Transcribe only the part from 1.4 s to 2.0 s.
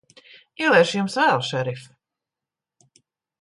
šerif.